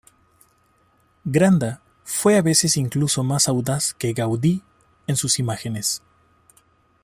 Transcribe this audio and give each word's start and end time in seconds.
Granda 1.27 1.83
fue 2.05 2.35
a 2.35 2.41
veces 2.41 2.75
incluso 2.75 3.23
más 3.23 3.47
audaz 3.47 3.93
que 3.93 4.13
Gaudí 4.13 4.63
en 5.05 5.15
sus 5.15 5.37
imágenes. 5.37 6.01